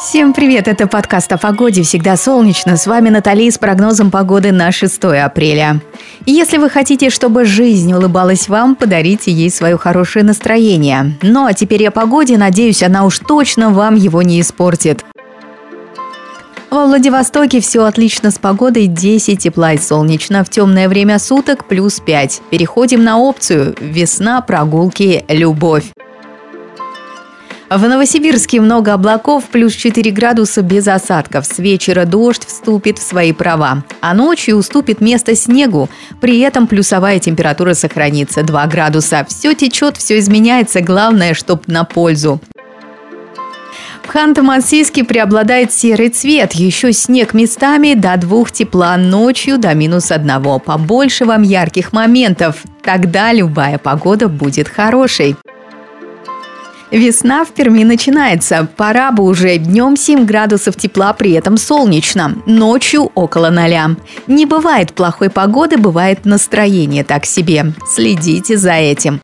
Всем 0.00 0.32
привет, 0.32 0.66
это 0.66 0.86
подкаст 0.86 1.30
о 1.30 1.36
погоде 1.36 1.82
«Всегда 1.82 2.16
солнечно». 2.16 2.78
С 2.78 2.86
вами 2.86 3.10
Натали 3.10 3.50
с 3.50 3.58
прогнозом 3.58 4.10
погоды 4.10 4.50
на 4.50 4.72
6 4.72 5.04
апреля. 5.04 5.82
Если 6.24 6.56
вы 6.56 6.70
хотите, 6.70 7.10
чтобы 7.10 7.44
жизнь 7.44 7.92
улыбалась 7.92 8.48
вам, 8.48 8.76
подарите 8.76 9.30
ей 9.30 9.50
свое 9.50 9.76
хорошее 9.76 10.24
настроение. 10.24 11.18
Ну 11.20 11.44
а 11.44 11.52
теперь 11.52 11.86
о 11.86 11.90
погоде, 11.90 12.38
надеюсь, 12.38 12.82
она 12.82 13.04
уж 13.04 13.18
точно 13.18 13.68
вам 13.68 13.94
его 13.94 14.22
не 14.22 14.40
испортит. 14.40 15.04
Во 16.70 16.86
Владивостоке 16.86 17.60
все 17.60 17.84
отлично 17.84 18.30
с 18.30 18.38
погодой, 18.38 18.86
10 18.86 19.38
тепла 19.38 19.74
и 19.74 19.78
солнечно. 19.78 20.44
В 20.44 20.48
темное 20.48 20.88
время 20.88 21.18
суток 21.18 21.66
плюс 21.66 22.00
5. 22.00 22.40
Переходим 22.48 23.04
на 23.04 23.18
опцию 23.18 23.74
«Весна, 23.78 24.40
прогулки, 24.40 25.26
любовь». 25.28 25.92
В 27.70 27.86
Новосибирске 27.86 28.60
много 28.60 28.94
облаков, 28.94 29.44
плюс 29.44 29.74
4 29.74 30.10
градуса 30.10 30.60
без 30.60 30.88
осадков. 30.88 31.46
С 31.46 31.60
вечера 31.60 32.04
дождь 32.04 32.44
вступит 32.44 32.98
в 32.98 33.02
свои 33.02 33.32
права. 33.32 33.84
А 34.00 34.12
ночью 34.12 34.56
уступит 34.56 35.00
место 35.00 35.36
снегу. 35.36 35.88
При 36.20 36.40
этом 36.40 36.66
плюсовая 36.66 37.20
температура 37.20 37.74
сохранится 37.74 38.42
2 38.42 38.66
градуса. 38.66 39.24
Все 39.28 39.54
течет, 39.54 39.96
все 39.96 40.18
изменяется. 40.18 40.80
Главное, 40.80 41.32
чтоб 41.32 41.68
на 41.68 41.84
пользу. 41.84 42.40
В 44.02 44.12
Ханты-Мансийске 44.12 45.04
преобладает 45.04 45.72
серый 45.72 46.08
цвет. 46.08 46.54
Еще 46.54 46.92
снег 46.92 47.34
местами 47.34 47.94
до 47.94 48.16
двух 48.16 48.50
тепла, 48.50 48.96
ночью 48.96 49.58
до 49.58 49.72
минус 49.74 50.10
одного. 50.10 50.58
Побольше 50.58 51.24
вам 51.24 51.42
ярких 51.42 51.92
моментов. 51.92 52.64
Тогда 52.82 53.32
любая 53.32 53.78
погода 53.78 54.26
будет 54.26 54.68
хорошей. 54.68 55.36
Весна 56.90 57.44
в 57.44 57.52
Перми 57.52 57.84
начинается. 57.84 58.68
Пора 58.76 59.12
бы 59.12 59.22
уже 59.22 59.58
днем 59.58 59.96
7 59.96 60.24
градусов 60.24 60.74
тепла, 60.74 61.12
при 61.12 61.32
этом 61.32 61.56
солнечно. 61.56 62.36
Ночью 62.46 63.12
около 63.14 63.50
ноля. 63.50 63.90
Не 64.26 64.44
бывает 64.44 64.92
плохой 64.92 65.30
погоды, 65.30 65.76
бывает 65.76 66.24
настроение 66.24 67.04
так 67.04 67.26
себе. 67.26 67.72
Следите 67.86 68.56
за 68.56 68.72
этим. 68.72 69.20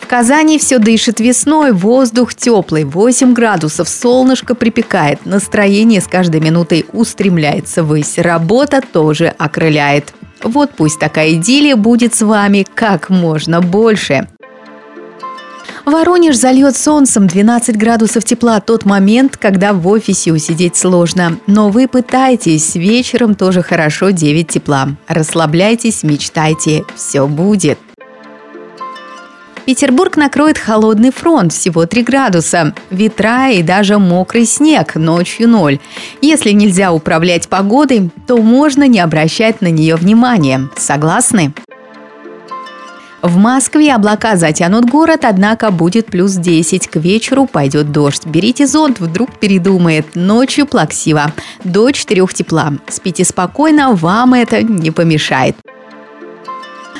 В 0.00 0.06
Казани 0.06 0.58
все 0.58 0.78
дышит 0.78 1.20
весной, 1.20 1.72
воздух 1.72 2.34
теплый, 2.34 2.84
8 2.84 3.34
градусов, 3.34 3.90
солнышко 3.90 4.54
припекает, 4.54 5.26
настроение 5.26 6.00
с 6.00 6.06
каждой 6.06 6.40
минутой 6.40 6.86
устремляется 6.94 7.82
ввысь, 7.82 8.16
работа 8.16 8.80
тоже 8.80 9.34
окрыляет. 9.36 10.14
Вот 10.42 10.70
пусть 10.74 10.98
такая 10.98 11.32
идиллия 11.32 11.76
будет 11.76 12.14
с 12.14 12.22
вами 12.22 12.64
как 12.74 13.10
можно 13.10 13.60
больше. 13.60 14.26
Воронеж 15.88 16.36
зальет 16.36 16.76
солнцем 16.76 17.26
12 17.26 17.74
градусов 17.78 18.22
тепла 18.22 18.60
тот 18.60 18.84
момент, 18.84 19.38
когда 19.38 19.72
в 19.72 19.88
офисе 19.88 20.32
усидеть 20.32 20.76
сложно. 20.76 21.38
Но 21.46 21.70
вы 21.70 21.88
пытайтесь, 21.88 22.74
вечером 22.74 23.34
тоже 23.34 23.62
хорошо 23.62 24.10
9 24.10 24.46
тепла. 24.46 24.90
Расслабляйтесь, 25.06 26.02
мечтайте, 26.02 26.84
все 26.94 27.26
будет. 27.26 27.78
Петербург 29.64 30.18
накроет 30.18 30.58
холодный 30.58 31.10
фронт, 31.10 31.54
всего 31.54 31.86
3 31.86 32.02
градуса. 32.02 32.74
Ветра 32.90 33.50
и 33.50 33.62
даже 33.62 33.98
мокрый 33.98 34.44
снег, 34.44 34.94
ночью 34.94 35.48
ноль. 35.48 35.78
Если 36.20 36.50
нельзя 36.50 36.92
управлять 36.92 37.48
погодой, 37.48 38.10
то 38.26 38.36
можно 38.36 38.86
не 38.86 39.00
обращать 39.00 39.62
на 39.62 39.70
нее 39.70 39.96
внимания. 39.96 40.68
Согласны? 40.76 41.54
В 43.22 43.36
Москве 43.36 43.94
облака 43.94 44.36
затянут 44.36 44.88
город, 44.88 45.24
однако 45.24 45.72
будет 45.72 46.06
плюс 46.06 46.34
10. 46.34 46.86
К 46.86 46.96
вечеру 46.96 47.46
пойдет 47.46 47.90
дождь. 47.90 48.24
Берите 48.26 48.66
зонт, 48.66 49.00
вдруг 49.00 49.38
передумает. 49.40 50.14
Ночью 50.14 50.66
плаксиво. 50.66 51.32
До 51.64 51.90
4 51.90 52.26
тепла. 52.28 52.74
Спите 52.88 53.24
спокойно, 53.24 53.92
вам 53.92 54.34
это 54.34 54.62
не 54.62 54.92
помешает. 54.92 55.56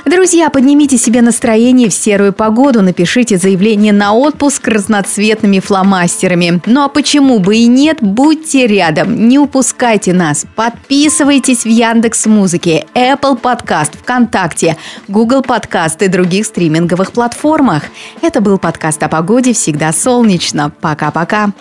Друзья, 0.08 0.48
поднимите 0.48 0.96
себе 0.96 1.20
настроение 1.20 1.90
в 1.90 1.92
серую 1.92 2.32
погоду, 2.32 2.80
напишите 2.80 3.36
заявление 3.36 3.92
на 3.92 4.14
отпуск 4.14 4.66
разноцветными 4.66 5.58
фломастерами. 5.60 6.62
Ну 6.64 6.82
а 6.82 6.88
почему 6.88 7.40
бы 7.40 7.56
и 7.56 7.66
нет, 7.66 7.98
будьте 8.00 8.66
рядом, 8.66 9.28
не 9.28 9.38
упускайте 9.38 10.14
нас. 10.14 10.46
Подписывайтесь 10.56 11.64
в 11.64 11.68
Яндекс 11.68 12.24
Музыке, 12.24 12.86
Apple 12.94 13.38
Podcast, 13.38 13.98
ВКонтакте, 13.98 14.78
Google 15.08 15.42
Podcast 15.42 16.02
и 16.02 16.08
других 16.08 16.46
стриминговых 16.46 17.12
платформах. 17.12 17.82
Это 18.22 18.40
был 18.40 18.56
подкаст 18.56 19.02
о 19.02 19.08
погоде 19.08 19.52
«Всегда 19.52 19.92
солнечно». 19.92 20.72
Пока-пока. 20.80 21.52